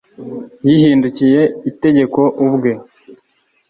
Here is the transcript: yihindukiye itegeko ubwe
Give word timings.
yihindukiye 0.67 1.41
itegeko 1.69 2.21
ubwe 2.45 2.71